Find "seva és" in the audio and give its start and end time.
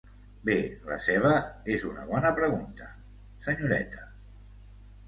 1.09-1.85